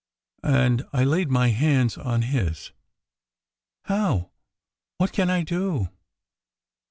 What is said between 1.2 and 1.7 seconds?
my